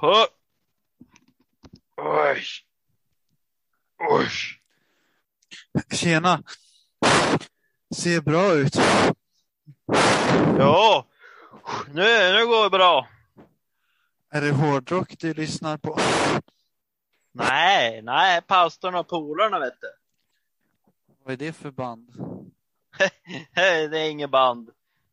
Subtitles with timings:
[0.00, 0.26] Hö.
[1.96, 2.42] Oj.
[4.10, 4.28] Oj.
[5.90, 6.42] Tjena!
[7.94, 8.76] Ser bra ut.
[10.58, 11.06] Ja,
[11.88, 13.08] nu, nu går det bra.
[14.30, 15.98] Är det hårdrock du lyssnar på?
[17.32, 19.92] Nej, nej, pastorn och polarna vet du.
[21.24, 22.12] Vad är det för band?
[23.54, 24.70] Det är inget band.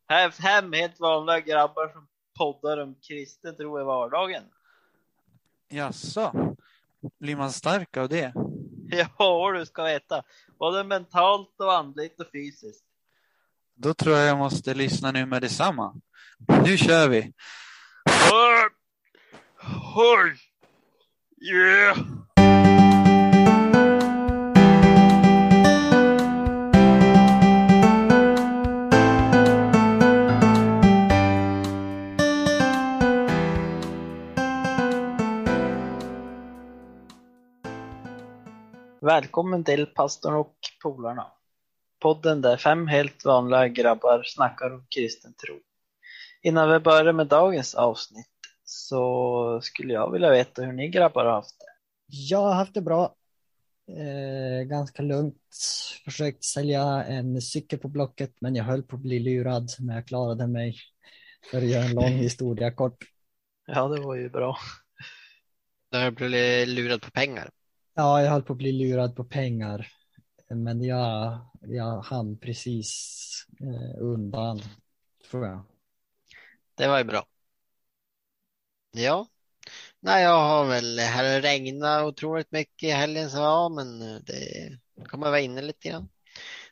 [0.08, 2.08] Här, hem helt vanliga grabbar som
[2.38, 4.44] poddar om kristen tro i vardagen.
[5.68, 6.56] Jaså?
[7.20, 8.32] Blir man stark av det?
[8.88, 10.22] Ja, du ska veta.
[10.58, 12.84] Både mentalt och andligt och fysiskt.
[13.74, 15.94] Då tror jag jag måste lyssna nu med detsamma.
[16.64, 17.32] Nu kör vi!
[18.32, 18.68] Oj!
[19.96, 20.36] Oj!
[21.52, 22.15] Yeah!
[39.06, 41.32] Välkommen till pastorn och polarna.
[42.00, 45.60] Podden där fem helt vanliga grabbar snackar om kristen tro.
[46.42, 48.30] Innan vi börjar med dagens avsnitt
[48.64, 51.66] så skulle jag vilja veta hur ni grabbar har haft det.
[52.06, 53.14] Jag har haft det bra.
[53.88, 55.56] Eh, ganska lugnt.
[56.04, 60.06] Försökt sälja en cykel på Blocket men jag höll på att bli lurad men jag
[60.06, 60.76] klarade mig.
[61.50, 63.04] För att göra en lång historia kort.
[63.66, 64.56] Ja, det var ju bra.
[65.90, 67.50] Du har blivit lurad på pengar.
[67.98, 69.88] Ja, jag höll på att bli lurad på pengar.
[70.48, 72.92] Men jag, jag hann precis
[73.60, 74.60] eh, undan,
[75.30, 75.62] tror jag.
[76.74, 77.26] Det var ju bra.
[78.90, 79.26] Ja.
[80.00, 84.78] Nej, jag har väl, här har regnat otroligt mycket i helgen så ja, men det
[85.08, 86.08] kommer vara inne lite grann.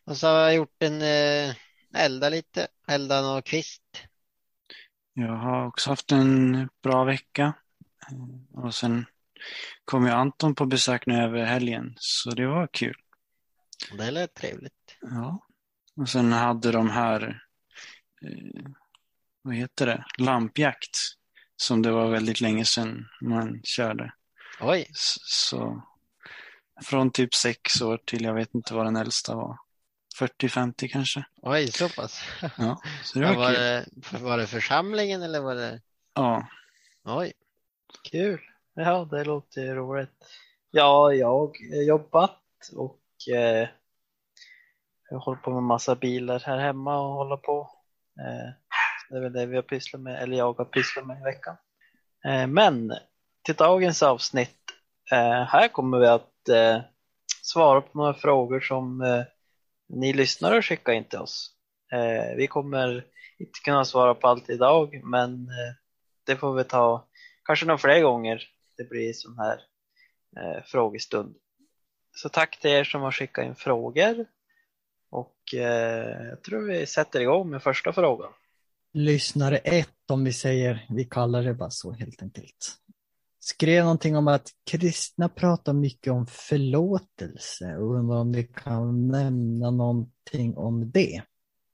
[0.04, 1.54] Och så har jag gjort en, eh,
[1.94, 3.82] elda lite, elda någon kvist.
[5.12, 7.54] Jag har också haft en bra vecka.
[8.52, 9.04] Och sen
[9.84, 12.96] kom ju Anton på besök nu över helgen, så det var kul.
[13.98, 14.96] Det lät trevligt.
[15.00, 15.46] Ja.
[15.96, 17.42] Och sen hade de här,
[18.22, 18.70] eh,
[19.42, 20.98] vad heter det, lampjakt.
[21.56, 24.12] Som det var väldigt länge sedan man körde.
[24.60, 25.82] Oj, Så
[26.84, 29.58] från typ sex år till jag vet inte vad den äldsta var.
[30.18, 31.24] 40-50 kanske.
[31.42, 32.20] oj, så pass.
[32.58, 33.56] Ja, så det var var, kul.
[34.10, 35.80] det, var det församlingen eller var det?
[36.14, 36.48] Ja,
[37.04, 37.32] Oj,
[38.10, 38.40] Kul.
[38.76, 40.26] Ja, det låter ju roligt.
[40.70, 42.40] Ja, jag har jobbat
[42.76, 43.68] och eh,
[45.10, 47.70] jag håller på med massa bilar här hemma och håller på.
[48.20, 48.52] Eh,
[49.10, 51.56] det är väl det vi har pysslat med, eller jag har pysslat med i veckan.
[52.24, 52.92] Eh, men
[53.42, 54.58] till dagens avsnitt,
[55.12, 56.80] eh, här kommer vi att eh,
[57.42, 59.22] svara på några frågor som eh,
[59.88, 61.50] ni lyssnare skickar in till oss.
[61.92, 63.06] Eh, vi kommer
[63.38, 65.74] inte kunna svara på allt idag, men eh,
[66.26, 67.08] det får vi ta
[67.44, 69.60] kanske några fler gånger det blir sån här
[70.36, 71.34] eh, frågestund.
[72.16, 74.26] Så tack till er som har skickat in frågor
[75.10, 78.32] och eh, jag tror vi sätter igång med första frågan.
[78.92, 82.78] Lyssnare ett om vi säger, vi kallar det bara så helt enkelt.
[83.40, 89.70] Skrev någonting om att kristna pratar mycket om förlåtelse och undrar om vi kan nämna
[89.70, 91.22] någonting om det.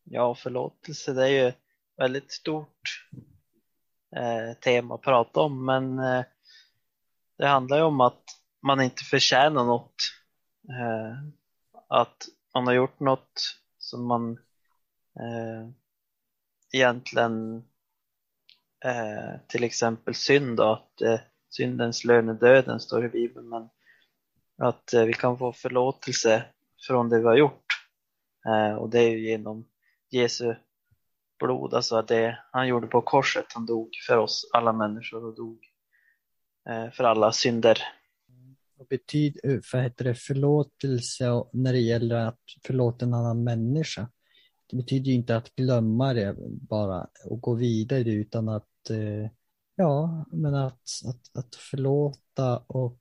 [0.05, 1.53] Ja, förlåtelse det är ju
[1.97, 3.09] väldigt stort
[4.17, 6.25] eh, tema att prata om men eh,
[7.41, 8.25] det handlar ju om att
[8.63, 9.95] man inte förtjänar något.
[10.69, 11.17] Eh,
[11.89, 12.17] att
[12.55, 14.33] man har gjort något som man
[15.21, 15.71] eh,
[16.73, 17.65] egentligen
[18.85, 21.21] eh, till exempel synd då, att eh,
[21.51, 23.69] syndens lön är döden står i Bibeln men
[24.59, 26.45] att eh, vi kan få förlåtelse
[26.87, 27.67] från det vi har gjort
[28.47, 29.69] eh, och det är ju genom
[30.11, 30.55] Jesu
[31.39, 35.70] blod, alltså det han gjorde på korset, han dog för oss alla människor och dog
[36.69, 37.79] Eh, för alla synder.
[38.77, 44.09] Vad betyder för heter det, förlåtelse och när det gäller att förlåta en annan människa?
[44.71, 46.37] Det betyder ju inte att glömma det
[46.69, 49.31] bara och gå vidare utan att, eh,
[49.75, 53.01] ja, men att, att, att förlåta och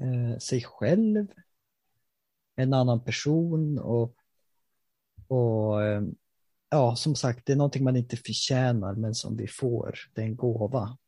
[0.00, 1.26] eh, sig själv,
[2.56, 4.14] en annan person och,
[5.28, 6.02] och eh,
[6.70, 10.26] ja, som sagt, det är någonting man inte förtjänar men som vi får, det är
[10.26, 10.98] en gåva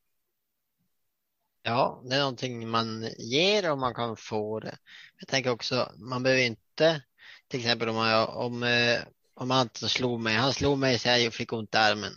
[1.62, 4.78] ja, det är någonting man ger och man kan få det.
[5.18, 7.02] Jag tänker också, man behöver inte,
[7.48, 9.00] till exempel om, jag, om, eh,
[9.34, 12.12] om Anton slog mig, han slog mig så jag fick ont i armen.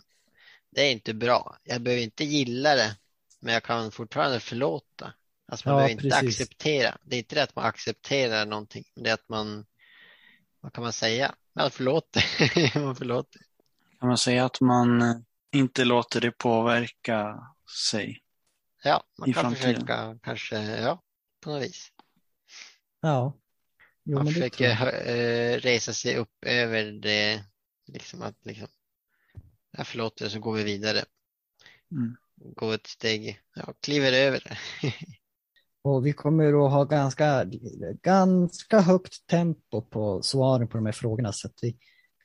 [0.70, 1.58] Det är inte bra.
[1.64, 2.96] Jag behöver inte gilla det,
[3.40, 5.12] men jag kan fortfarande förlåta.
[5.48, 6.40] Alltså man Ja, behöver inte precis.
[6.40, 6.98] acceptera.
[7.02, 9.66] Det är inte det att man accepterar någonting, det är att man,
[10.60, 11.34] vad kan man säga?
[11.54, 12.24] Man förlåter.
[12.84, 13.40] man förlåter.
[14.00, 15.02] kan man säga att man
[15.52, 17.38] inte låter det påverka
[17.90, 18.22] sig.
[18.82, 19.74] Ja, man kan framtiden.
[19.74, 21.02] försöka kanske, ja,
[21.40, 21.92] på något vis.
[23.00, 23.32] Ja.
[24.04, 24.70] Jo, man försöker
[25.08, 27.44] eh, resa sig upp över det,
[27.86, 28.68] liksom att liksom,
[29.70, 31.04] ja, förlåt det, så går vi vidare.
[31.90, 32.16] Mm.
[32.36, 34.58] Gå ett steg, ja, kliver över det.
[35.82, 37.44] Och vi kommer att ha ganska,
[38.02, 41.76] ganska högt tempo på svaren på de här frågorna så att vi,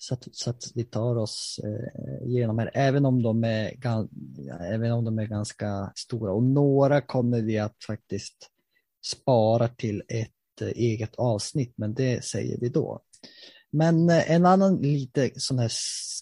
[0.01, 3.73] så att, så att vi tar oss eh, igenom här, även om, de är,
[4.61, 6.33] även om de är ganska stora.
[6.33, 8.49] Och några kommer vi att faktiskt
[9.05, 13.01] spara till ett eh, eget avsnitt, men det säger vi då.
[13.71, 15.71] Men eh, en annan lite sån här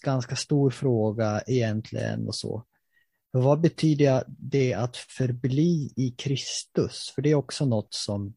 [0.04, 2.64] ganska stor fråga egentligen och så.
[3.30, 7.12] Vad betyder det att förbli i Kristus?
[7.14, 8.34] För det är också något som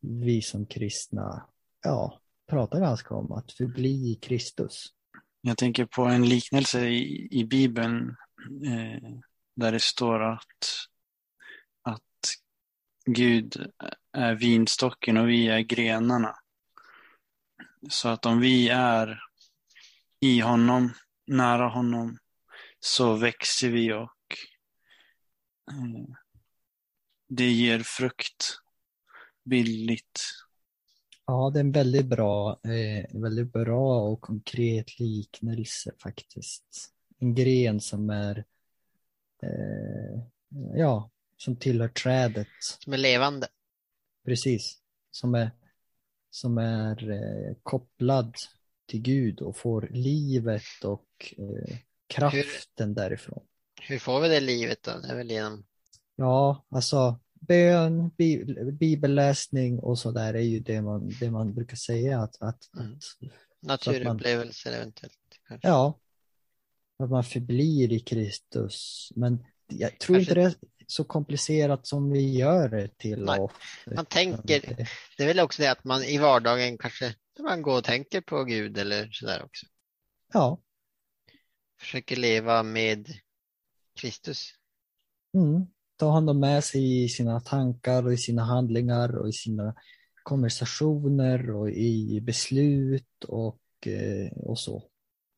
[0.00, 1.46] vi som kristna
[1.82, 4.86] ja, pratar ganska om, att förbli i Kristus.
[5.40, 8.16] Jag tänker på en liknelse i, i Bibeln
[8.64, 9.10] eh,
[9.56, 10.86] där det står att,
[11.82, 12.34] att
[13.06, 13.70] Gud
[14.12, 16.36] är vinstocken och vi är grenarna.
[17.88, 19.20] Så att om vi är
[20.20, 20.92] i honom,
[21.26, 22.18] nära honom,
[22.80, 24.36] så växer vi och
[25.70, 26.14] eh,
[27.28, 28.60] det ger frukt
[29.44, 30.20] billigt.
[31.30, 36.92] Ja, det är en väldigt bra, eh, väldigt bra och konkret liknelse faktiskt.
[37.18, 38.44] En gren som är,
[39.42, 40.22] eh,
[40.74, 42.46] ja, som tillhör trädet.
[42.78, 43.48] Som är levande.
[44.24, 44.78] Precis.
[45.10, 45.50] Som är,
[46.30, 48.34] som är eh, kopplad
[48.86, 53.42] till Gud och får livet och eh, kraften därifrån.
[53.80, 54.90] Hur får vi det livet då?
[55.02, 55.64] Det är väl genom,
[56.16, 61.76] Ja, alltså bön, bi bibelläsning och så där är ju det man, det man brukar
[61.76, 62.92] säga att, att, Mm.
[62.94, 63.00] att
[63.60, 65.14] naturupplevelser eventuellt.
[65.48, 65.68] Kanske.
[65.68, 65.98] ja,
[66.98, 69.08] att man förblir i Kristus.
[69.16, 70.54] Men jag tror Kanske- inte det är
[70.86, 73.24] så komplicerat som vi gör det till.
[73.24, 73.48] Nej.
[73.96, 77.84] Man tänker, det är väl också det att man i vardagen kanske, man går och
[77.84, 79.66] tänker på Gud eller sådär också.
[80.32, 80.60] Ja,
[81.80, 83.08] Försöker leva med
[83.96, 84.50] Kristus.
[85.34, 85.66] mm.
[86.00, 89.74] Ta hand om med sig i sina tankar och i sina handlingar och i sina
[90.22, 94.82] konversationer och i beslut och, eh, och så.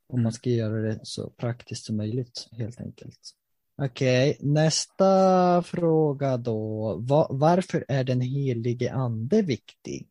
[0.08, 3.18] Om man ska göra det så praktiskt som möjligt helt enkelt.
[3.82, 6.96] Okej, nästa fråga då.
[7.00, 10.06] Va- varför är den helige ande viktig?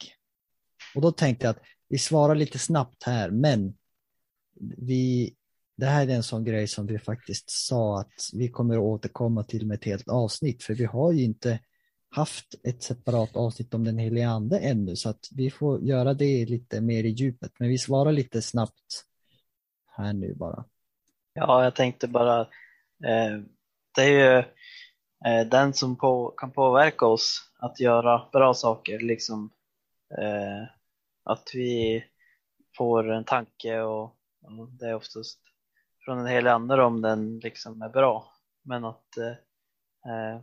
[0.96, 3.74] Och då tänkte jag att vi svarar lite snabbt här, men
[4.78, 5.34] vi,
[5.82, 9.44] det här är en sån grej som vi faktiskt sa att vi kommer att återkomma
[9.44, 11.60] till med ett helt avsnitt, för vi har ju inte
[12.10, 16.46] haft ett separat avsnitt om den heliga ande ännu, så att vi får göra det
[16.46, 17.52] lite mer i djupet.
[17.60, 19.06] Men vi svarar lite snabbt
[19.98, 20.66] här nu bara.
[21.34, 22.42] Ja, jag tänkte bara,
[23.04, 23.40] eh,
[23.96, 24.38] det är ju
[25.26, 29.50] eh, den som på, kan påverka oss att göra bra saker, liksom
[30.18, 30.64] eh,
[31.24, 32.04] att vi
[32.78, 34.04] får en tanke och,
[34.42, 35.51] och det är oftast
[36.06, 38.34] från en hel ande om den liksom är bra.
[38.64, 39.32] Men att, eh,
[40.12, 40.42] eh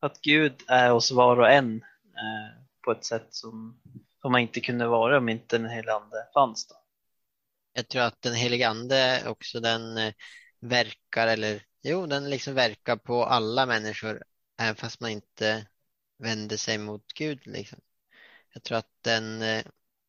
[0.00, 3.80] att Gud är hos var och en eh, på ett sätt som,
[4.20, 6.68] som man inte kunde vara om inte den helige ande fanns.
[6.68, 6.74] Då.
[7.72, 10.14] Jag tror att den helige ande också den eh,
[10.60, 14.22] verkar eller jo, den liksom verkar på alla människor
[14.60, 15.66] även fast man inte
[16.18, 17.78] vänder sig mot Gud liksom.
[18.54, 19.64] Jag tror att den eh,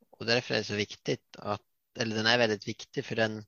[0.09, 1.61] och därför är det så viktigt att
[1.99, 3.45] eller den är väldigt viktig för den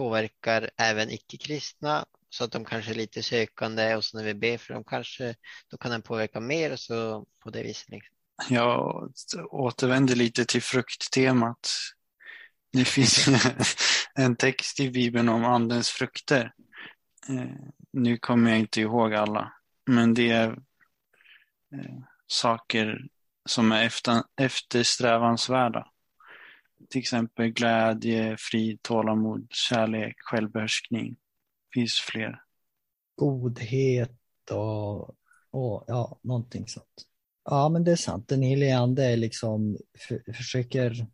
[0.00, 4.58] påverkar även icke-kristna så att de kanske är lite sökande och så när vi ber
[4.58, 5.34] för dem kanske
[5.70, 7.88] då kan den påverka mer och så på det viset.
[7.88, 8.14] Liksom.
[8.48, 9.12] Jag
[9.50, 11.68] återvänder lite till frukttemat.
[12.72, 13.28] Det finns
[14.14, 16.52] en text i Bibeln om andens frukter.
[17.28, 19.52] Eh, nu kommer jag inte ihåg alla,
[19.86, 20.48] men det är
[21.74, 22.98] eh, saker
[23.48, 23.90] som är
[24.36, 25.86] eftersträvansvärda.
[26.88, 31.16] Till exempel glädje, frid, tålamod, kärlek, självbehärskning.
[31.74, 32.42] Finns fler.
[33.16, 35.08] godhet och,
[35.50, 37.06] och ja, någonting sånt.
[37.44, 38.28] Ja, men det är sant.
[38.28, 41.06] Den helige ande är liksom, för, försöker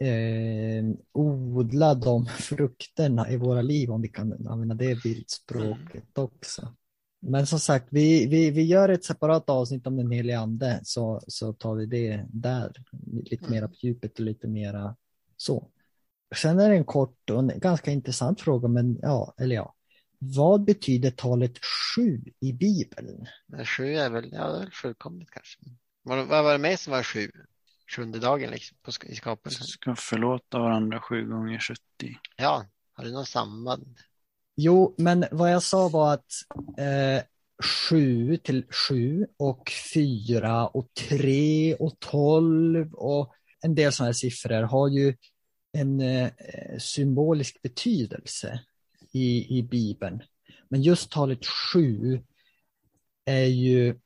[0.00, 6.74] eh, odla de frukterna i våra liv, om vi kan använda det bildspråket också.
[7.24, 11.22] Men som sagt, vi, vi, vi gör ett separat avsnitt om den helige ande, så,
[11.26, 12.72] så tar vi det där,
[13.22, 14.96] lite mera på djupet och lite mera
[15.36, 15.70] så.
[16.34, 19.74] Sen är det en kort och en ganska intressant fråga, men ja, eller ja.
[20.18, 23.26] Vad betyder talet sju i Bibeln?
[23.46, 25.58] Men sju är väl, ja, det är väl fullkomligt kanske.
[26.02, 27.30] Vad, vad var det med som var sju?
[27.96, 29.66] Sjunde dagen liksom, på, i skapelsen?
[29.66, 31.78] Ska förlåta varandra sju gånger 70.
[32.36, 33.98] Ja, har du något samband?
[34.56, 36.32] Jo, men vad jag sa var att
[36.78, 37.22] eh,
[37.64, 44.62] sju till sju och fyra och tre och tolv och en del sådana här siffror
[44.62, 45.16] har ju
[45.72, 46.30] en eh,
[46.78, 48.60] symbolisk betydelse
[49.12, 50.22] i, i Bibeln.
[50.68, 52.20] Men just talet sju
[53.24, 53.98] är ju,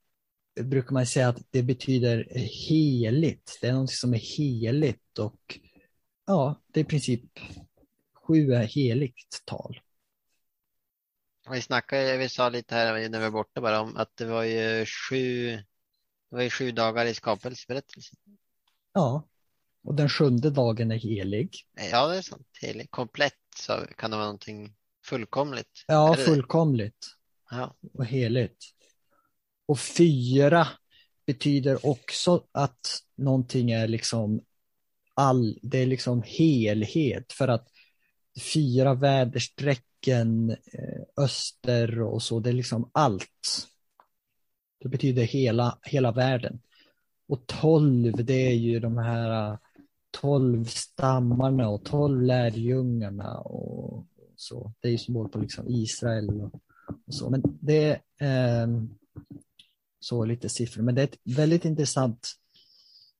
[0.60, 2.28] brukar man säga att det betyder
[2.68, 3.58] heligt.
[3.60, 5.58] Det är något som är heligt och
[6.26, 7.24] ja, det är i princip
[8.26, 9.80] sju är heligt tal.
[11.50, 14.42] Vi snackade, vi sa lite här när vi var borta bara om att det var
[14.42, 15.50] ju sju,
[16.30, 18.18] det var ju sju dagar i skapelseberättelsen.
[18.92, 19.28] Ja,
[19.84, 21.50] och den sjunde dagen är helig.
[21.90, 22.48] Ja, det är sant.
[22.62, 22.90] Helig.
[22.90, 24.74] Komplett så kan det vara någonting
[25.04, 25.84] fullkomligt.
[25.86, 27.16] Ja, fullkomligt
[27.50, 28.64] Ja, och heligt.
[29.66, 30.68] Och fyra
[31.26, 34.40] betyder också att någonting är liksom
[35.14, 37.68] all, det är liksom helhet för att
[38.54, 39.82] fyra väderstrecken,
[40.50, 43.68] eh, öster och så, det är liksom allt.
[44.80, 46.60] Det betyder hela, hela världen.
[47.28, 49.58] Och tolv, det är ju de här eh,
[50.10, 54.72] tolv stammarna och tolv lärjungarna och så.
[54.80, 56.60] Det är ju symbol på liksom Israel och,
[57.06, 57.30] och så.
[57.30, 58.82] Men det är eh,
[60.00, 62.28] så lite siffror, men det är ett väldigt intressant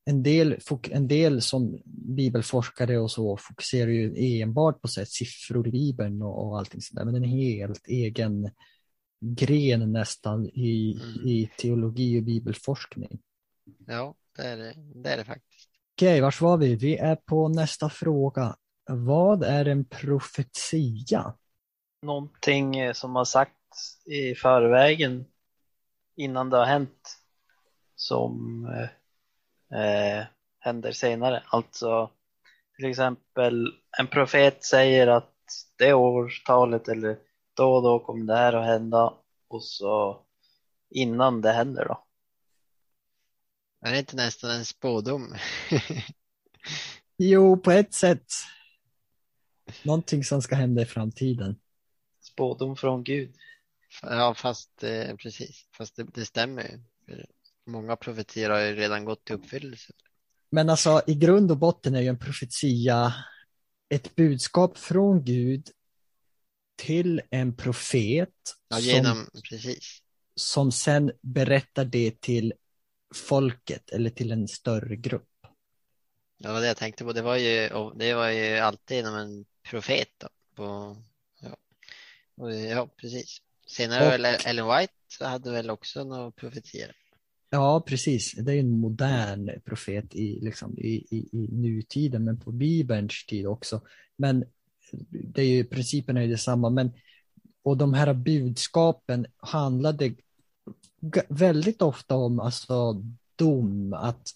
[0.08, 0.58] en del,
[0.90, 1.78] en del som
[2.16, 6.80] bibelforskare och så fokuserar ju enbart på så här, siffror i bibeln och, och allting
[6.80, 8.50] sådär, men en helt egen
[9.20, 11.28] gren nästan i, Mm.
[11.28, 13.18] i teologi och bibelforskning.
[13.86, 15.70] ja det, är det, det är det faktiskt.
[15.94, 16.74] Okej, vars var vi?
[16.76, 18.56] Vi är på nästa fråga.
[18.90, 21.34] Vad är en profetia?
[22.02, 25.24] Någonting eh, som har sagts i förvägen
[26.16, 27.16] innan det har hänt
[27.94, 28.66] som
[29.72, 30.24] eh,
[30.58, 31.42] händer senare.
[31.46, 32.10] Alltså
[32.76, 33.68] till exempel
[33.98, 35.32] en profet säger att
[35.78, 37.18] det årtalet eller
[37.54, 39.14] då och då kommer det här att hända
[39.48, 40.22] och så
[40.90, 42.04] innan det händer då.
[43.80, 45.34] Är det inte nästan en spådom?
[47.18, 48.32] Jo, på ett sätt.
[49.82, 51.60] Någonting som ska hända i framtiden.
[52.20, 53.34] Spådom från Gud.
[54.02, 55.66] ja, fast eh, precis.
[55.76, 56.80] Fast det, det stämmer ju.
[57.66, 59.92] Många profetier har ju redan gått i uppfyllelse.
[60.50, 63.14] Men alltså i grund och botten är ju en profetia
[63.88, 65.70] ett budskap från Gud
[66.76, 68.28] till en profet
[68.68, 70.02] Ja, som, genom, precis.
[70.34, 72.52] som sen berättar det till
[73.14, 75.28] folket eller till en större grupp.
[76.38, 77.12] Det var det jag tänkte på.
[77.12, 80.08] Det var ju, det var ju alltid inom en profet.
[80.18, 80.96] Då, på,
[81.40, 81.56] ja.
[82.36, 83.42] Och, ja, precis.
[83.66, 86.96] Senare Och- Ellen White hade väl också några profetier.
[87.50, 88.32] Ja, precis.
[88.32, 93.46] Det är en modern profet i, liksom, i, i, i nutiden, men på Bibelns tid
[93.46, 93.80] också.
[94.16, 94.44] Men
[95.10, 96.70] det är ju, principen är ju detsamma.
[96.70, 96.92] Men,
[97.62, 100.14] och de här budskapen handlade
[101.28, 103.02] väldigt ofta om alltså,
[103.36, 104.32] dom, att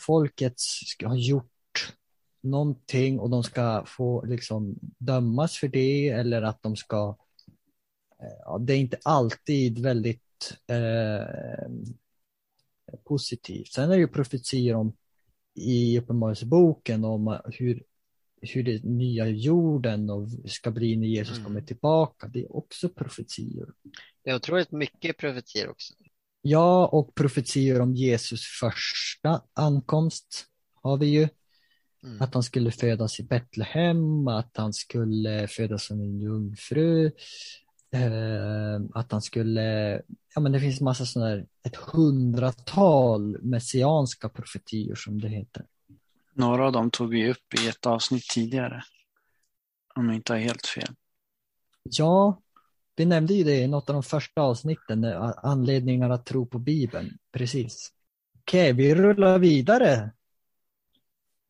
[0.00, 1.94] folket ska ha gjort
[2.42, 7.16] någonting och de ska få liksom dömas för det eller att de ska
[8.22, 11.68] eh, ja, det är inte alltid väldigt eh,
[13.04, 13.72] positivt.
[13.72, 14.96] Sen är det ju profetier om
[15.54, 17.82] i Uppenbarelseboken om hur,
[18.40, 21.44] hur det nya jorden och ska bli när Jesus Mm.
[21.44, 22.28] kommer tillbaka.
[22.28, 23.66] Det är också profetier.
[24.24, 25.94] Det är otroligt mycket profetier också.
[26.42, 30.46] Ja, och profetier om Jesus första ankomst
[30.82, 31.28] har vi ju.
[32.04, 32.22] Mm.
[32.22, 37.12] Att han skulle födas i Betlehem, att han skulle födas som en jungfru, eh,
[38.94, 39.62] att han skulle,
[40.34, 45.64] ja men det finns massa sådana här, ett hundratal messianska profetier som det heter.
[46.34, 48.82] Några av dem tog vi upp i ett avsnitt tidigare.
[49.94, 50.94] Om jag inte har helt fel.
[51.82, 52.40] Ja,
[52.96, 56.58] vi nämnde ju det i något av de första avsnitten, eh, anledningar att tro på
[56.58, 57.92] Bibeln, precis.
[58.38, 60.10] Okej, vi rullar vidare.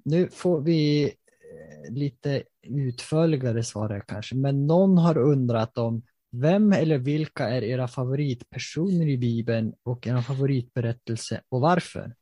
[0.04, 6.72] Nu får vi eh, lite utförligare svar här kanske, men någon har undrat om vem
[6.72, 12.14] eller vilka är era favoritpersoner i Bibeln och era favoritberättelse och varför?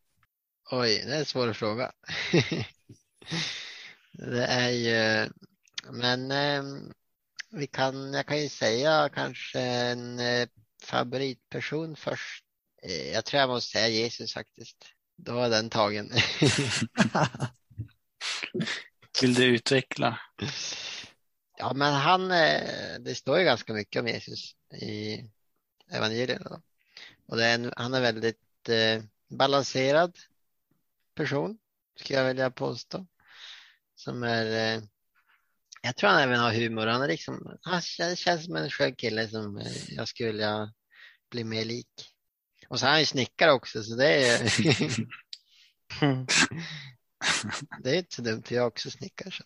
[0.71, 1.93] Oj, det är en svår fråga.
[4.13, 5.29] det är ju,
[5.93, 6.63] men eh,
[7.51, 10.49] vi kan, jag kan ju säga kanske en eh,
[10.83, 12.45] favoritperson först.
[12.83, 14.77] Eh, jag tror jag måste säga Jesus faktiskt.
[15.17, 16.11] Då var den tagen.
[19.23, 20.21] Vill du utveckla?
[21.57, 25.25] ja, men han, eh, det står ju ganska mycket om Jesus i
[25.91, 26.63] evangelierna.
[27.27, 30.19] Och är en, han är väldigt eh, balanserad
[31.15, 31.59] person,
[31.97, 33.07] skulle jag vilja påstå.
[33.95, 34.83] Som är, eh,
[35.83, 36.87] jag tror han även har humor.
[36.87, 40.73] Han är liksom, han känns, känns som en skön kille som eh, jag skulle vilja
[41.31, 42.11] bli mer lik.
[42.69, 44.39] Och så är han ju snickare också så det är,
[47.83, 49.31] det är inte så dumt jag är också snickare.
[49.31, 49.45] Så.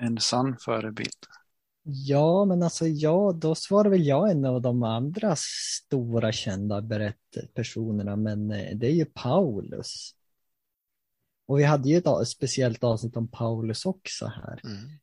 [0.00, 1.26] En sann förebild.
[1.82, 8.16] Ja, men alltså ja, då svarar väl jag en av de andra stora kända berättarpersonerna,
[8.16, 10.14] men eh, det är ju Paulus.
[11.46, 14.60] Och vi hade ju ett speciellt avsnitt om Paulus också här.
[14.64, 14.98] Mm.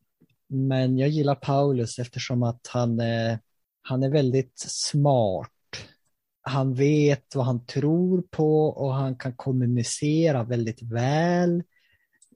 [0.48, 3.40] Men jag gillar Paulus eftersom att han är,
[3.82, 5.52] han är väldigt smart.
[6.42, 11.64] Han vet vad han tror på och han kan kommunicera väldigt väl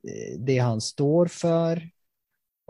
[0.08, 1.90] eh, det han står för.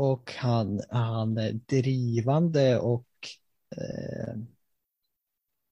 [0.01, 3.08] Och han, han är drivande och
[3.77, 4.36] eh,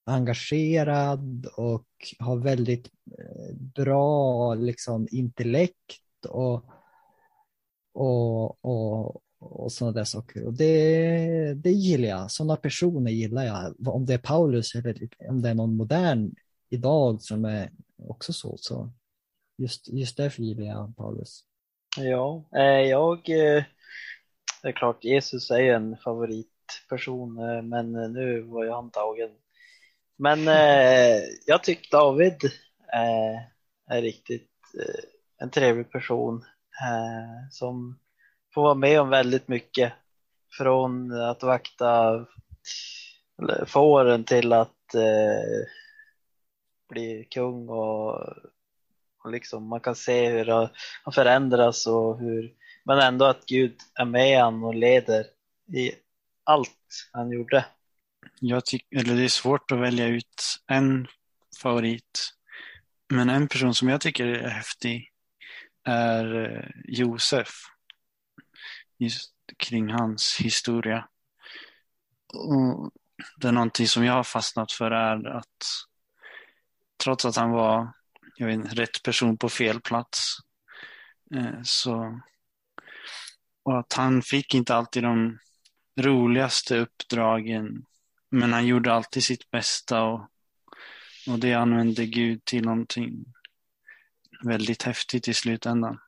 [0.06, 1.88] engagerad och
[2.20, 6.66] har väldigt eh, bra liksom, intellekt och,
[7.94, 10.46] och, och, och sådana där saker.
[10.46, 12.32] Och det, det gillar jag.
[12.32, 13.88] Sådana personer gillar jag.
[13.88, 16.36] Om det är Paulus eller om det är någon modern
[16.70, 17.72] idag som är
[18.08, 18.58] också så.
[18.58, 18.92] så
[19.58, 21.44] just, just därför gillar jag Paulus.
[21.98, 23.64] Ja, eh, jag, eh,
[24.62, 28.92] det är klart Jesus är ju en favoritperson, eh, men eh, nu var ju han
[28.92, 29.30] tagen.
[30.18, 32.44] Men eh, jag tycker David
[32.94, 33.42] eh,
[33.96, 35.04] är riktigt eh,
[35.38, 36.46] en trevlig person
[36.82, 38.00] eh, som
[38.54, 39.94] får vara med om väldigt mycket.
[40.58, 42.26] Från att vakta
[43.66, 45.68] fåren till att eh,
[46.90, 48.14] bli kung och,
[49.24, 50.46] och liksom man kan se hur
[51.04, 52.54] han förändras och hur
[52.90, 55.26] men ändå att Gud är med han och leder
[55.74, 55.92] i
[56.44, 57.66] allt han gjorde.
[58.40, 61.08] Jag tycker, eller det är svårt att välja ut en
[61.62, 62.34] favorit.
[63.10, 65.12] Men en person som jag tycker är häftig
[65.84, 67.50] är eh, Josef.
[68.98, 71.08] Just kring hans historia.
[72.34, 72.92] Och
[73.38, 75.64] det är någonting som jag har fastnat för är att
[77.04, 77.94] trots att han var
[78.36, 80.38] jag vet, rätt person på fel plats
[81.36, 82.22] eh, så
[83.70, 85.40] och att han fick inte alltid de
[86.00, 87.86] roligaste uppdragen
[88.30, 90.22] men han gjorde alltid sitt bästa och,
[91.28, 93.26] och det använde Gud till någonting
[94.44, 96.00] väldigt häftigt i slutändan.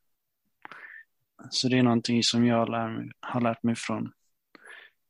[1.50, 4.12] Så det är någonting som jag lär mig, har lärt mig från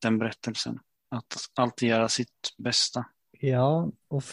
[0.01, 0.79] den berättelsen.
[1.09, 3.05] Att alltid göra sitt bästa.
[3.31, 4.23] Ja, och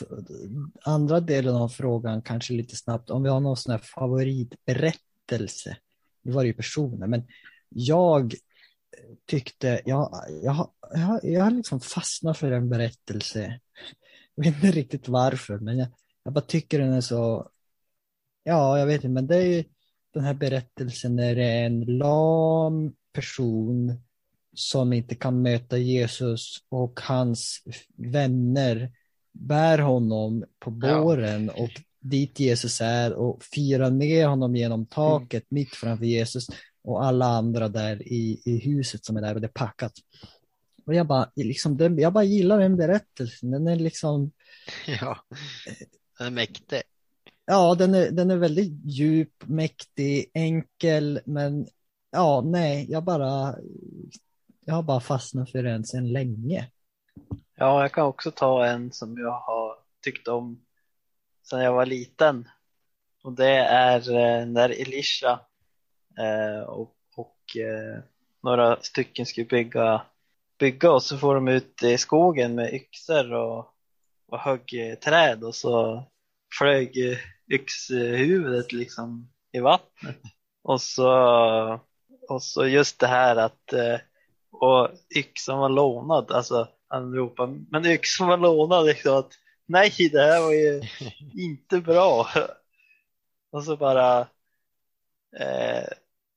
[0.85, 3.11] andra delen av frågan kanske lite snabbt.
[3.11, 5.77] Om vi har någon sån här favoritberättelse.
[6.23, 7.27] Nu var det ju personer, men
[7.69, 8.35] jag
[9.27, 10.11] tyckte, jag,
[10.43, 13.61] jag, jag, jag har liksom fastnat för en berättelse.
[14.35, 15.89] Jag vet inte riktigt varför, men jag,
[16.23, 17.51] jag bara tycker den är så,
[18.43, 19.65] ja, jag vet inte, men det är ju
[20.15, 24.01] den här berättelsen när det är en lam person
[24.55, 27.63] som inte kan möta Jesus och hans
[27.97, 28.93] vänner
[29.33, 35.61] bär honom på båren och dit Jesus är och firar med honom genom taket mm.
[35.61, 36.47] mitt framför Jesus
[36.89, 39.93] och alla andra där i, i huset som är där och det är packat.
[40.87, 43.51] Och jag bara, liksom, den, jag bara gillar den berättelsen.
[43.51, 44.33] Den är liksom...
[45.01, 45.19] Ja,
[46.19, 46.83] den är mäktig.
[47.47, 51.67] Ja, den är, den är väldigt djup, mäktig, enkel, men
[52.11, 53.55] ja, nej, jag bara,
[54.65, 56.71] jag har bara fastnat för den sedan länge.
[57.57, 59.75] Ja, jag kan också ta en som jag har
[60.05, 60.61] tyckt om
[61.43, 62.49] sedan jag var liten.
[63.23, 65.41] Och det är eh, när Elisha
[66.67, 68.03] och, och eh,
[68.43, 70.03] några stycken skulle bygga,
[70.59, 73.75] bygga och så får de ut i skogen med yxor och,
[74.29, 76.05] och högg träd och så
[76.59, 77.19] flög
[77.51, 80.17] yxhuvudet liksom i vattnet.
[80.63, 81.11] Och så,
[82.29, 83.73] och så just det här att
[84.51, 89.33] och yxan var lånad, alltså han ropade, men yxan var lånad liksom att
[89.67, 90.83] nej det här var ju
[91.43, 92.29] inte bra.
[93.51, 94.21] Och så bara
[95.41, 95.89] eh,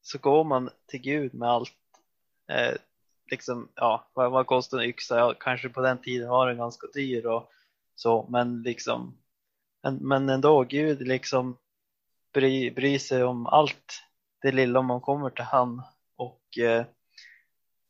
[0.01, 1.77] så går man till Gud med allt.
[2.51, 2.75] Eh,
[3.31, 5.17] liksom, ja, vad, vad kostar en yxa?
[5.17, 7.51] Ja, kanske på den tiden var den ganska dyr och
[7.95, 9.17] så, men liksom,
[9.83, 11.57] men, men ändå, Gud liksom
[12.33, 14.03] bryr sig om allt
[14.41, 15.83] det lilla om man kommer till han
[16.15, 16.85] och, eh,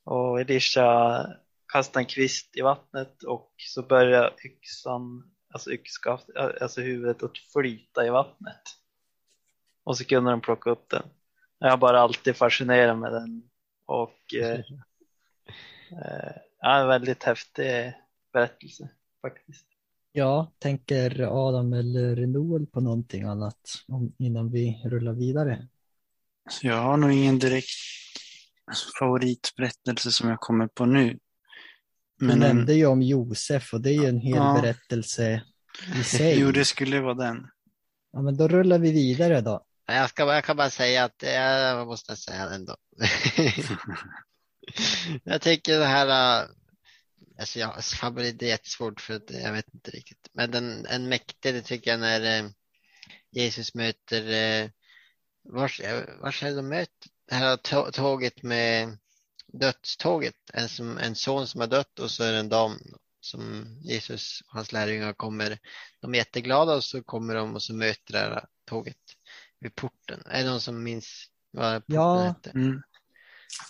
[0.04, 1.26] och Elisha
[1.74, 7.38] kastar en kvist i vattnet och så börjar yxan, alltså yxskaft, eh, alltså huvudet att
[7.38, 8.62] flyta i vattnet.
[9.84, 11.04] Och så kunde de plocka upp den.
[11.63, 13.43] Jag har bara alltid fascinerat med den
[13.86, 14.60] och eh,
[15.91, 17.93] eh, ja, en väldigt häftig
[18.34, 18.89] berättelse
[19.21, 19.65] faktiskt.
[20.12, 23.60] Ja, tänker Adam eller Noel på någonting annat
[24.17, 25.67] innan vi rullar vidare?
[26.62, 27.69] Jag har nog ingen direkt
[29.00, 31.19] favoritberättelse som jag kommer på nu.
[32.19, 34.60] Du Men en, nämnde ju om Josef och det är ju en hel Ja.
[34.62, 35.43] berättelse
[36.00, 36.39] i sig.
[36.39, 37.47] jo, det skulle vara den.
[38.12, 39.65] Ja, men då rullar vi vidare då.
[39.93, 42.75] Jag, ska, jag kan bara säga att jag måste säga det ändå.
[45.23, 46.47] jag tycker det här, äh,
[47.39, 50.30] alltså jag, favorit det är jättesvårt för att jag vet inte riktigt.
[50.34, 52.49] Men den, en mäktig, det tycker jag när eh,
[53.32, 54.69] Jesus möter, eh,
[55.43, 57.10] vars, eh, vars är det de möter?
[57.30, 58.97] Det här tå- tåget med
[59.47, 62.80] dödståget, en, som, en son som har dött och så är det en dam
[63.19, 65.60] som Jesus och hans lärjungar kommer.
[66.01, 68.97] De är jätteglada och så kommer de och så möter det här tåget
[69.62, 70.24] vid porten.
[70.26, 72.21] Är det någon som minns vad porten Ja.
[72.24, 72.50] hette?
[72.50, 72.82] Mm.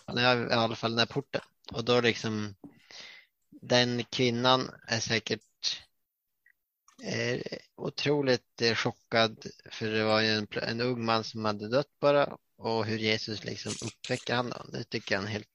[0.06, 1.42] Ja, det är I alla fall den här porten.
[1.72, 2.56] Och då liksom
[3.50, 5.42] den kvinnan är säkert
[7.04, 7.42] eh,
[7.76, 12.38] otroligt eh, chockad för det var ju en, en ung man som hade dött bara
[12.58, 14.50] och hur Jesus liksom uppväcker han.
[14.50, 14.66] då.
[14.72, 15.48] Det tycker jag helt...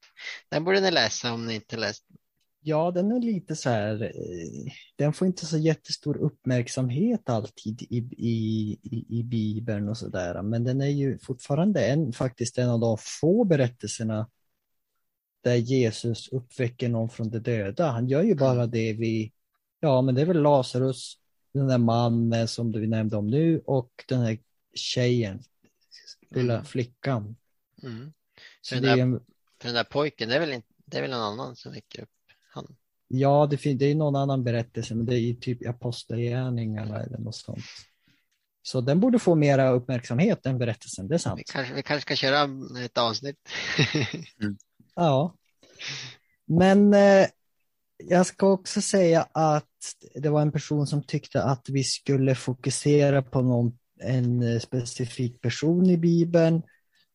[0.49, 2.05] Den borde ni läsa om ni inte läst.
[2.69, 7.97] Ja, den är lite så här, eh, den får inte så jättestor uppmärksamhet alltid i,
[8.17, 12.81] i, i, i Bibeln och sådär, men den är ju fortfarande en, faktiskt en av
[12.81, 14.31] de få berättelserna
[15.41, 17.91] där Jesus uppväcker någon från de döda.
[17.91, 19.33] Han gör ju bara det vi,
[19.81, 21.19] ja men det är väl Lazarus,
[21.53, 24.39] den där mannen som du nämnde om nu och den här
[24.75, 25.43] tjejen,
[26.31, 26.65] lilla Mm.
[26.65, 27.37] flickan.
[27.83, 28.13] Mm.
[28.61, 29.21] Så Den där- en,
[29.63, 32.09] den där pojken, det är väl, inte, det är väl en annan som väcker upp
[32.57, 32.77] han.
[33.09, 37.19] Ja, det, fin- det är någon annan berättelse, men det är ju typ Apostlagärningarna eller
[37.19, 37.65] något sånt.
[38.63, 41.43] Så den borde få mera uppmärksamhet, den berättelsen, det är Vi sant.
[41.53, 42.49] kanske, vi kanske ska köra
[42.85, 43.37] ett avsnitt.
[44.99, 45.35] Ja.
[46.47, 47.27] Men eh,
[48.05, 49.65] jag ska också säga att
[50.15, 55.41] det var en person som tyckte att vi skulle fokusera på någon, en eh, specifik
[55.41, 56.63] person i Bibeln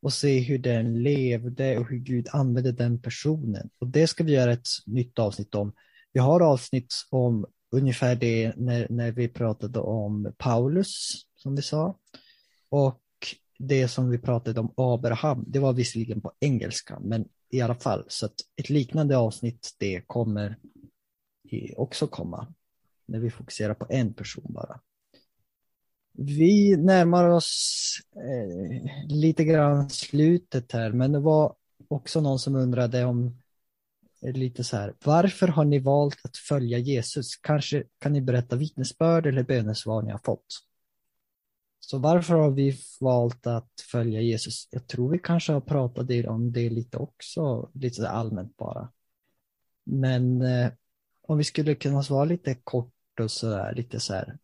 [0.02, 3.70] och se hur den levde och hur Gud använde den personen.
[3.80, 5.74] Och det ska vi göra ett nytt avsnitt om.
[6.14, 11.98] Vi har avsnitt om ungefär det när, när vi pratade om Paulus, som vi sa.
[12.70, 13.02] Och
[13.60, 18.06] det som vi pratade om Abraham, det var visserligen på engelska, men i alla fall.
[18.08, 20.58] Så att ett liknande avsnitt, det kommer
[21.76, 22.54] också komma.
[23.06, 24.80] När vi fokuserar på en person bara.
[26.14, 31.56] Vi närmar oss eh, lite grann slutet här, men det var
[31.88, 33.42] också någon som undrade om
[34.22, 37.36] eh, lite så här, varför har ni valt att följa Jesus?
[37.36, 40.46] Kanske kan ni berätta vittnesbörd eller bönesvar ni har fått?
[41.80, 44.68] Så varför har vi valt att följa Jesus?
[44.72, 48.92] Jag tror vi kanske har pratat om det lite också, lite allmänt bara.
[49.84, 50.72] Men eh,
[51.22, 54.38] om vi skulle kunna svara lite kort och så där, lite så här.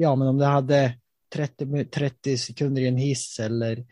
[0.00, 0.94] Ja, men om du hade
[1.34, 3.84] 30, 30 sekunder i en hiss eller,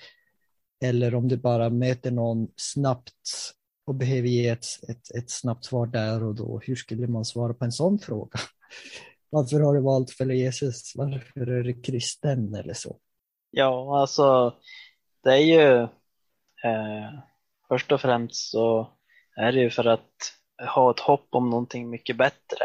[0.84, 3.12] eller om du bara möter någon snabbt
[3.86, 6.60] och behöver ge ett, ett, ett snabbt svar där och då.
[6.64, 8.38] Hur skulle man svara på en sån fråga?
[9.30, 10.92] Varför har du valt att följa Jesus?
[10.96, 12.96] Varför är du kristen eller så?
[13.50, 14.54] Ja, alltså
[15.24, 15.82] det är ju
[16.64, 17.20] eh,
[17.68, 18.92] först och främst så
[19.36, 20.34] är det ju för att
[20.74, 22.64] ha ett hopp om någonting mycket bättre.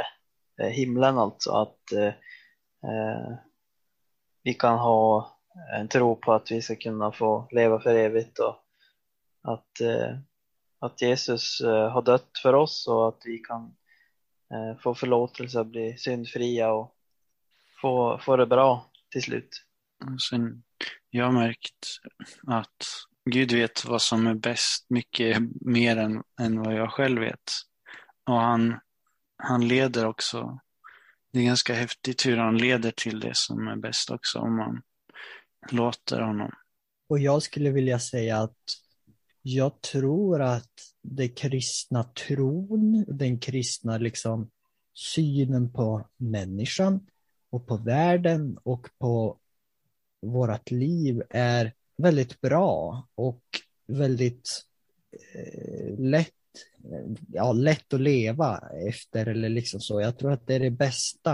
[0.62, 2.14] Eh, himlen alltså, att eh,
[2.84, 3.36] Eh,
[4.44, 5.38] vi kan ha
[5.74, 8.64] en tro på att vi ska kunna få leva för evigt och
[9.42, 10.18] att, eh,
[10.80, 13.76] att Jesus eh, har dött för oss och att vi kan
[14.54, 16.96] eh, få förlåtelse och bli syndfria och
[17.82, 19.64] få, få det bra till slut.
[20.30, 20.64] Sen,
[21.10, 21.88] jag har märkt
[22.48, 22.86] att
[23.26, 27.52] Gud vet vad som är bäst mycket mer än, än vad jag själv vet.
[28.26, 28.80] Och han,
[29.38, 30.60] han leder också.
[31.34, 34.82] Det är ganska häftigt hur han leder till det som är bäst också om man
[35.72, 36.52] låter honom.
[37.08, 38.58] Och jag skulle vilja säga att
[39.42, 44.50] jag tror att den kristna tron, den kristna liksom
[44.94, 47.08] synen på människan
[47.50, 49.40] och på världen och på
[50.22, 53.44] vårt liv är väldigt bra och
[53.88, 54.50] väldigt
[55.36, 56.34] eh, lätt,
[56.84, 60.02] Eh, ja, lätt att leva efter eller liksom så.
[60.02, 61.34] Jag tror att det är det bästa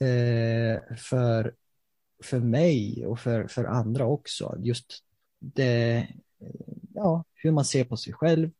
[0.00, 1.54] eh, för
[2.22, 4.56] för mig och för, för andra också.
[4.58, 5.04] Just
[5.38, 6.08] det,
[6.94, 8.50] ja, hur man ser på sig själv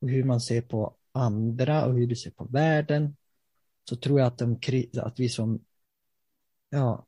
[0.00, 3.16] och hur man ser på andra och hur du ser på världen.
[3.88, 4.58] Så tror jag att, de,
[4.96, 5.64] att vi som
[6.70, 7.06] ja,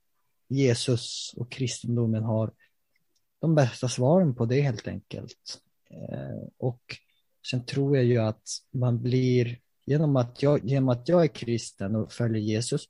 [0.48, 2.52] Jesus och kristendomen har
[3.38, 5.60] de bästa svaren på det helt enkelt.
[5.90, 6.96] Eh, och
[7.46, 11.96] sen tror jag ju att man blir, genom att, jag, genom att jag är kristen
[11.96, 12.88] och följer Jesus,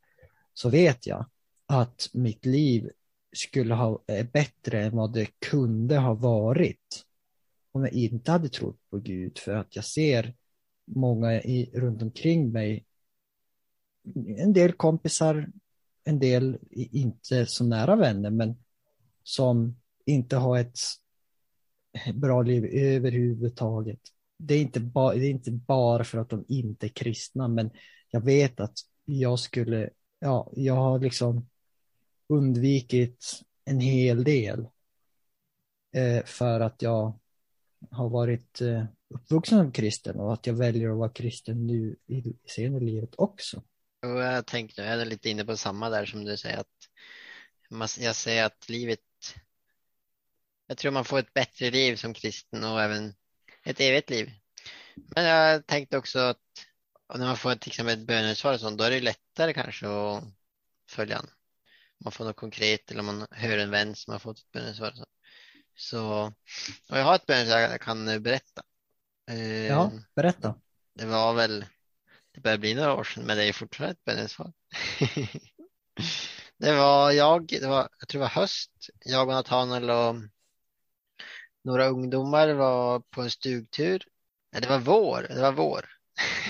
[0.55, 1.27] så vet jag
[1.67, 2.91] att mitt liv
[3.33, 7.07] skulle ha är bättre än vad det kunde ha varit
[7.73, 10.35] om jag inte hade trott på Gud för att jag ser
[10.85, 12.85] många i, runt omkring mig,
[14.37, 15.49] en del kompisar,
[16.05, 18.57] en del inte så nära vänner, men
[19.23, 20.79] som inte har ett
[22.15, 24.01] bra liv överhuvudtaget.
[24.45, 27.71] Det är, inte ba, det är inte bara för att de inte är kristna, men
[28.11, 31.49] jag vet att jag skulle, ja, jag har liksom
[32.29, 34.67] undvikit en hel del
[35.95, 37.19] eh, för att jag
[37.91, 42.23] har varit eh, uppvuxen som kristen och att jag väljer att vara kristen nu i
[42.47, 43.63] senare i livet också.
[44.03, 46.89] Och jag tänkte, jag är lite inne på samma där som du säger att
[47.71, 49.01] man, jag säger att livet,
[50.67, 53.15] jag tror man får ett bättre liv som kristen och även
[53.65, 54.31] ett evigt liv.
[54.95, 56.39] Men jag tänkte också att
[57.15, 60.25] när man får liksom ett bönesvar och sånt, då är det lättare kanske att
[60.91, 61.31] följa an.
[61.99, 64.91] Man får något konkret eller man hör en vän som har fått ett bönesvar.
[64.91, 65.07] och Så,
[65.77, 66.33] så
[66.89, 68.63] och jag har ett bönesvar jag kan berätta.
[69.31, 70.55] Eh, Ja, berätta.
[70.95, 71.67] det var väl,
[72.33, 74.53] det börjar bli några år sedan, men det är fortfarande ett bönesvar.
[76.59, 78.71] Det var jag, det var, jag tror det var höst,
[79.05, 80.15] jag och Nathanael och
[81.65, 84.05] några ungdomar var på en stugtur.
[84.53, 85.89] Nej, det var vår, det var vår.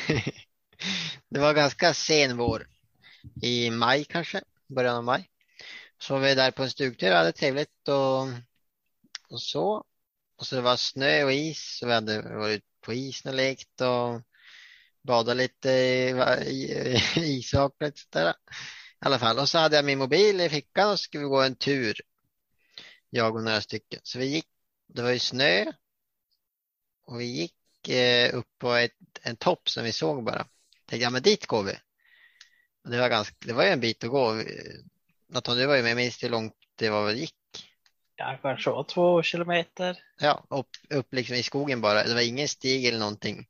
[1.29, 2.67] Det var ganska sen vår,
[3.43, 5.31] i maj kanske, början av maj.
[5.99, 8.23] Så var vi där på en stugtur, och hade trevligt och,
[9.29, 9.85] och så.
[10.37, 13.81] Och så det var snö och is, så vi hade varit på isen och lekt
[13.81, 14.23] och
[15.03, 16.11] badat lite i,
[16.47, 17.45] i, i och
[17.95, 18.31] sådär.
[18.31, 18.35] I
[19.05, 21.43] alla fall, och så hade jag min mobil i fickan och så skulle vi gå
[21.43, 22.01] en tur.
[23.11, 24.01] Jag och några stycken.
[24.03, 24.47] Så vi gick,
[24.95, 25.73] det var ju snö.
[27.07, 30.47] Och vi gick eh, upp på ett, en topp som vi såg bara.
[30.87, 31.73] Tänkte, ja men dit går vi.
[32.85, 34.43] Och det var ganska, det var ju en bit att gå.
[35.29, 37.35] Nathan, du var ju med, minns hur långt det var vi gick?
[38.17, 39.99] Ja, kanske var två kilometer.
[40.19, 42.05] Ja, upp, upp liksom i skogen bara.
[42.05, 43.47] Det var ingen stig eller någonting.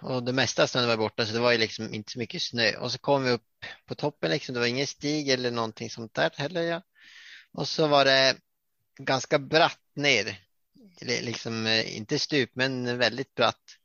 [0.00, 2.76] Och det mesta snön var borta så det var ju liksom inte så mycket snö.
[2.76, 4.54] Och så kom vi upp på toppen liksom.
[4.54, 6.62] Det var ingen stig eller någonting sånt där heller.
[6.62, 6.82] Ja.
[7.52, 8.36] Och så var det
[8.98, 10.40] ganska bratt ner.
[11.00, 13.76] Liksom eh, inte stup men väldigt bratt.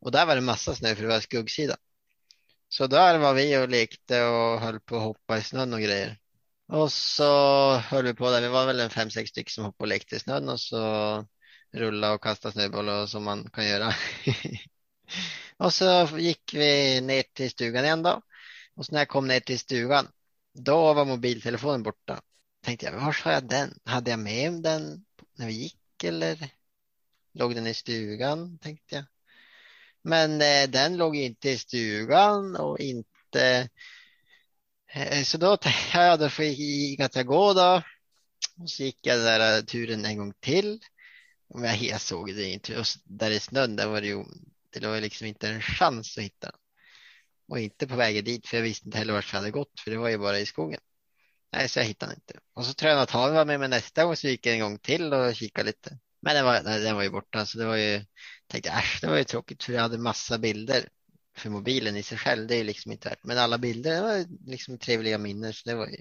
[0.00, 1.76] Och där var det massa snö för det var skuggsida.
[2.68, 6.18] Så där var vi och lekte och höll på att hoppa i snön och grejer.
[6.68, 8.40] Och så höll vi på där.
[8.40, 11.26] Vi var väl en fem, sex stycken som hoppade och lekte i snön och så
[11.72, 13.94] rulla och kasta snöbollar och som man kan göra.
[15.56, 18.22] och så gick vi ner till stugan igen då.
[18.74, 20.08] Och så när jag kom ner till stugan,
[20.54, 22.20] då var mobiltelefonen borta.
[22.64, 23.78] Tänkte jag, var har jag den?
[23.84, 26.48] Hade jag med den när vi gick eller
[27.32, 28.58] låg den i stugan?
[28.58, 29.04] Tänkte jag.
[30.02, 33.68] Men eh, den låg inte i stugan och inte
[34.92, 37.82] eh, så då tänkte jag, då fick att jag gå då.
[38.62, 40.80] Och så gick jag den där eh, turen en gång till.
[41.54, 42.78] Men jag, jag såg det inte.
[42.78, 44.24] Och där i snön, där var det ju,
[44.70, 46.60] det var liksom inte en chans att hitta den.
[47.48, 49.90] Och inte på vägen dit, för jag visste inte heller vart jag hade gått, för
[49.90, 50.80] det var ju bara i skogen.
[51.54, 52.40] Nej, så jag hittade den inte.
[52.54, 54.60] Och så tror jag att han var med mig nästa gång, så gick jag en
[54.60, 55.98] gång till och kikade lite.
[56.20, 58.04] Men den var, den var ju borta, så det var ju,
[58.46, 60.88] tänkte äsch, det var ju tråkigt, för jag hade massa bilder.
[61.36, 63.24] För mobilen i sig själv, det är ju liksom inte värt.
[63.24, 65.98] Men alla bilder, det var liksom trevliga minnen, så det var ju.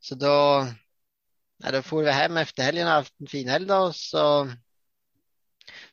[0.00, 0.66] Så då,
[1.56, 4.44] ja, då for vi hem efter helgen och haft en fin helg då, och så.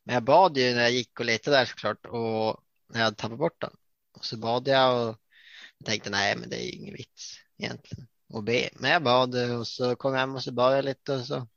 [0.04, 3.18] Men jag bad ju när jag gick och letade där såklart och när jag hade
[3.18, 3.76] tappat bort den.
[4.14, 8.44] Och så bad jag och tänkte nej, men det är ju ingen vits egentligen och
[8.44, 8.70] be.
[8.74, 11.48] Men jag bad och så kom jag hem och så bad jag lite och så.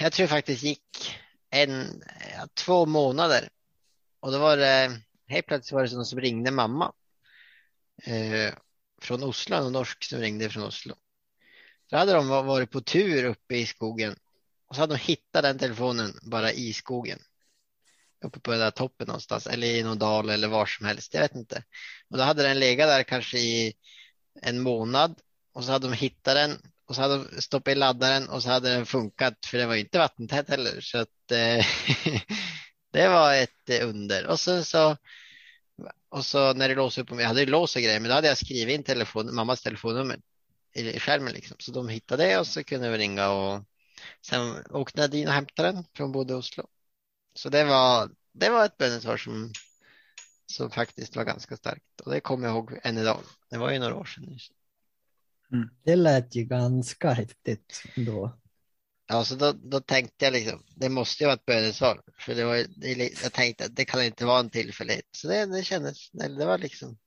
[0.00, 2.02] Jag tror faktiskt gick en,
[2.36, 3.48] ja, två månader
[4.20, 6.92] och då var det helt plötsligt var det någon som ringde mamma
[8.02, 8.54] eh,
[9.00, 10.94] från Oslo, en norsk som ringde från Oslo.
[11.90, 14.16] Så hade de varit på tur uppe i skogen
[14.66, 17.18] och så hade de hittat den telefonen bara i skogen.
[18.24, 21.20] Uppe på den där toppen någonstans eller i någon dal eller var som helst, jag
[21.20, 21.64] vet inte.
[22.10, 23.74] Och då hade den legat där kanske i
[24.42, 25.20] en månad
[25.52, 28.48] och så hade de hittat den och så hade de stoppat i laddaren och så
[28.48, 30.80] hade den funkat för det var inte vattentät heller.
[30.80, 31.66] Så att eh,
[32.92, 34.26] det var ett eh, under.
[34.26, 34.96] Och så, så
[36.08, 38.28] och så när det låste upp, jag hade ju lås och grejer, men då hade
[38.28, 40.20] jag skrivit in telefon, mammas telefonnummer
[40.74, 41.56] i skärmen liksom.
[41.60, 43.64] Så de hittade det och så kunde vi ringa och
[44.26, 46.66] sen åkte Nadine och hämtade den från både Oslo.
[47.34, 49.52] Så det var, det var ett bönesvar som,
[50.46, 53.20] som faktiskt var ganska starkt och det kommer jag ihåg än idag.
[53.50, 54.38] Det var ju några år sedan.
[55.84, 58.38] Det lät ju ganska häftigt ändå.
[59.08, 62.02] Ja, så då, då tänkte jag liksom, det måste ju vara ett bönesvar.
[62.18, 65.04] För det var, det, jag tänkte att det kan inte vara en tillfällighet.
[65.12, 66.98] Så det, det kändes, det var liksom,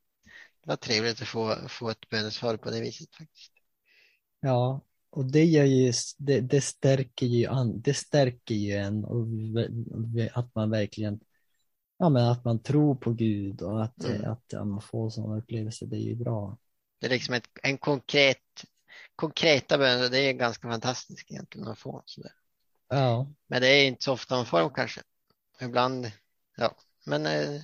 [0.63, 3.51] det var trevligt att få, få ett bönesvar på det viset faktiskt.
[4.39, 9.27] Ja, och det gör ju, det, det stärker ju an, det stärker ju en och
[10.34, 11.19] att man verkligen
[11.97, 14.32] ja, men att man tror på Gud och att, Mm.
[14.32, 16.58] att ja, man får sådana upplevelser, det är ju bra.
[17.03, 18.65] Det är liksom ett, en konkret,
[19.15, 22.03] konkreta böner, det är ganska fantastiskt egentligen att få.
[22.05, 22.31] Sådär.
[22.89, 25.01] Ja, Men det är inte så ofta man får dem kanske.
[25.61, 26.11] Ibland,
[26.57, 26.75] ja.
[27.05, 27.61] Men eh,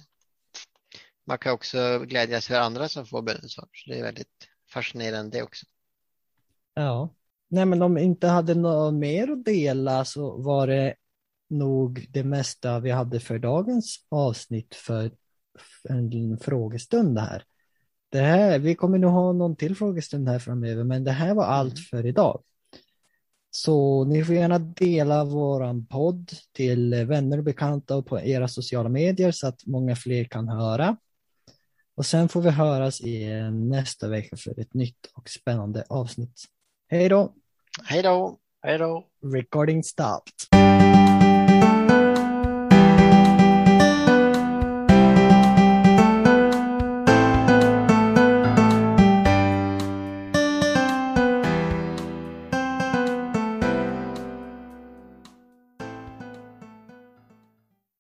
[1.26, 3.68] man kan också glädjas för andra som får bönesvar.
[3.74, 5.66] Så det är väldigt fascinerande det också.
[6.74, 7.16] ja.
[7.48, 10.96] Nej, men om vi inte hade något mer att dela så var det
[11.50, 15.12] nog det mesta vi hade för dagens avsnitt för
[15.90, 17.44] en frågestund här.
[18.12, 21.46] Det här, vi kommer nog ha någon till frågestund här framöver, men det här var
[21.46, 22.42] allt för idag.
[23.52, 28.90] Så ni får gärna dela våran podd till vänner och bekanta och på era sociala
[28.90, 30.98] medier så att många fler kan höra.
[31.96, 36.44] Och sen får vi höras i nästa vecka för ett nytt och spännande avsnitt.
[36.88, 37.34] Hej då!
[37.84, 38.40] Hej då!
[38.62, 39.08] Hej då!
[39.34, 40.34] Recording stopped.